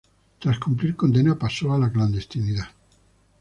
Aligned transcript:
Tras 0.39 0.57
cumplir 0.57 0.95
condena, 0.95 1.37
pasó 1.37 1.75
a 1.75 1.77
la 1.77 1.91
clandestinidad. 1.91 2.69